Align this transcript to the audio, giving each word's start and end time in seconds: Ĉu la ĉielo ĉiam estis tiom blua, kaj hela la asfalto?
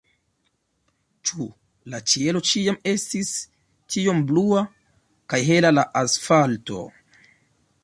Ĉu 1.29 1.45
la 1.93 1.99
ĉielo 2.13 2.41
ĉiam 2.53 2.79
estis 2.93 3.29
tiom 3.97 4.25
blua, 4.33 4.65
kaj 5.35 5.43
hela 5.51 5.75
la 5.79 5.87
asfalto? 6.05 6.83